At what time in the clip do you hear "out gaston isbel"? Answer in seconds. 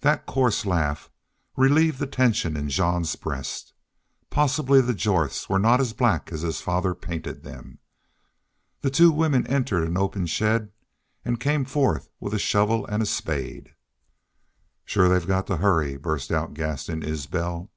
16.32-17.70